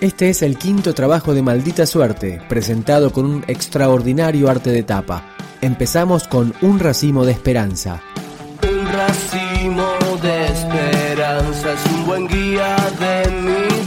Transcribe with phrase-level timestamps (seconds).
[0.00, 5.34] Este es el quinto trabajo de Maldita Suerte, presentado con un extraordinario arte de tapa.
[5.60, 8.00] Empezamos con Un racimo de esperanza.
[8.62, 9.88] Un racimo
[10.22, 13.77] de esperanza es un buen guía de mí.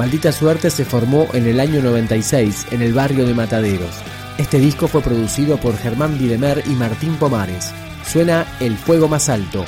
[0.00, 4.00] Maldita Suerte se formó en el año 96 en el barrio de Mataderos.
[4.38, 7.70] Este disco fue producido por Germán Videmer y Martín Pomares.
[8.10, 9.62] Suena El Fuego Más Alto.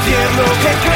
[0.00, 0.89] entiendo que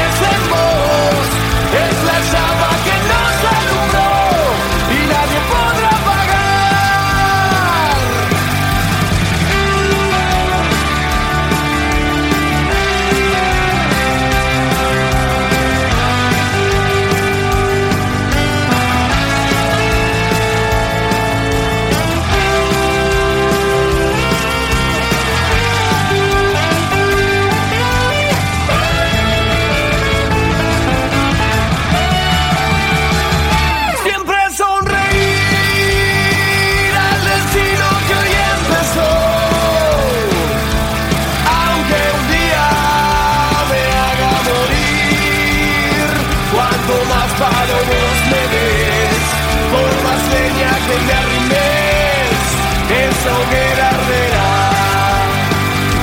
[52.89, 54.51] esa hoguera arderá.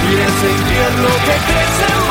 [0.09, 2.01] Y ese infierno que crece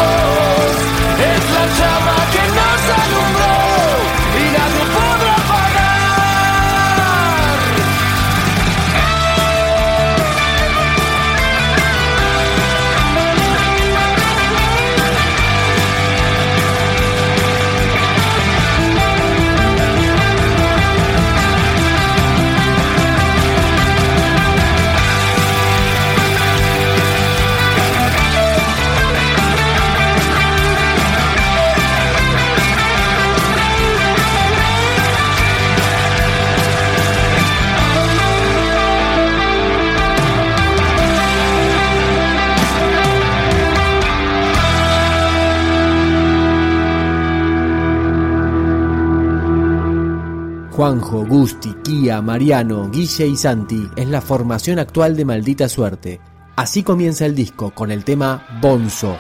[50.72, 56.22] Juanjo, Gusti, Kia, Mariano, Guille y Santi es la formación actual de Maldita Suerte.
[56.56, 59.18] Así comienza el disco con el tema Bonzo.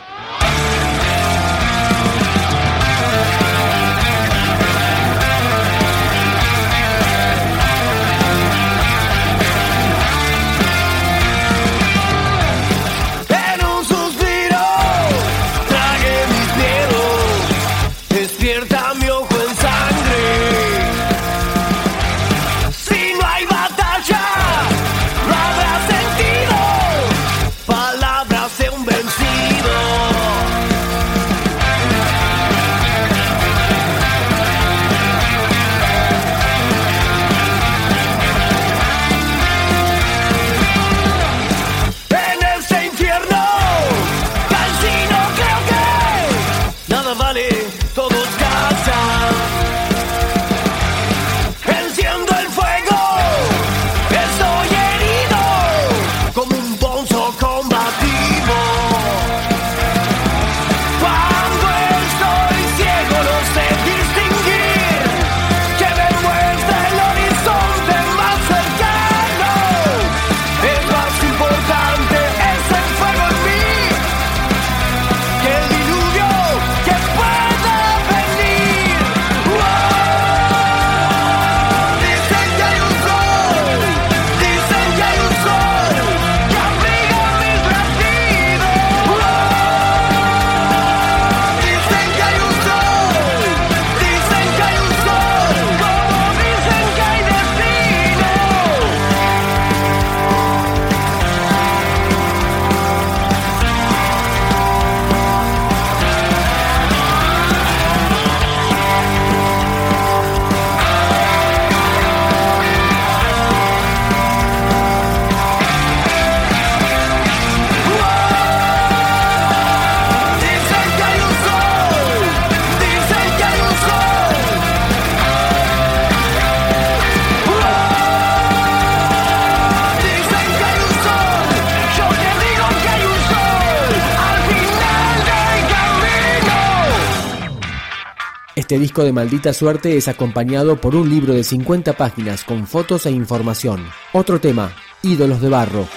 [138.53, 143.05] Este disco de maldita suerte es acompañado por un libro de 50 páginas con fotos
[143.05, 143.81] e información.
[144.11, 145.87] Otro tema, Ídolos de Barro.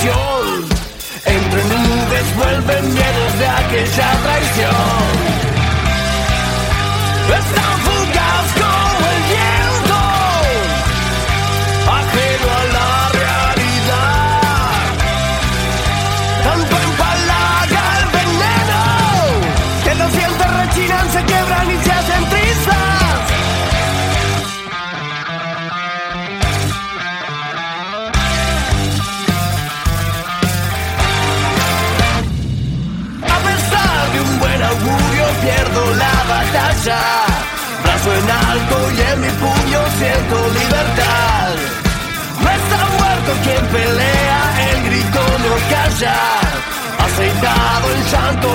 [0.00, 5.48] Entre nubes vuelven miedos de aquella traición.
[46.06, 48.48] aceitado el santo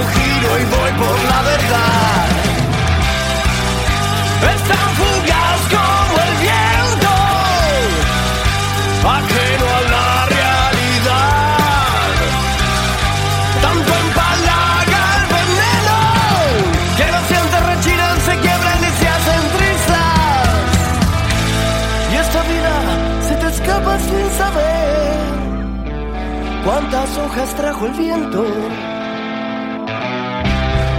[26.63, 28.43] cuántas hojas trajo el viento.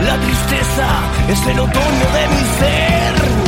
[0.04, 0.88] La tristeza
[1.28, 3.43] es el otoño de mi ser.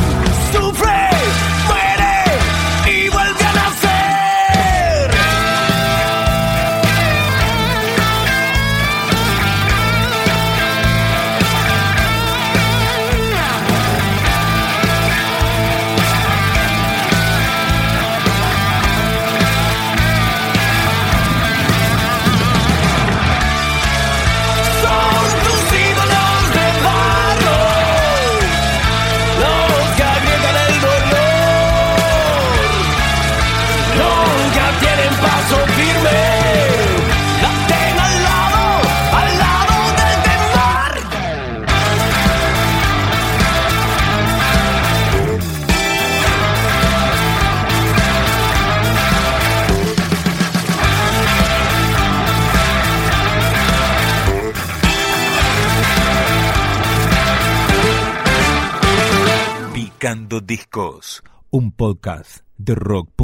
[60.41, 63.11] Discos, un podcast de rock.